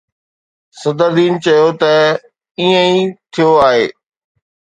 صدرالدين 0.79 1.33
چيو 1.43 1.69
ته 1.79 1.91
ائين 2.59 2.71
ئي 2.85 2.97
ٿيو 3.31 3.49
آهي. 3.69 3.85